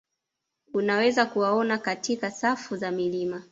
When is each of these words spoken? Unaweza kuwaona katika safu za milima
Unaweza 0.73 1.25
kuwaona 1.25 1.77
katika 1.77 2.31
safu 2.31 2.77
za 2.77 2.91
milima 2.91 3.43